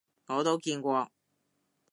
[0.27, 1.11] 我都見過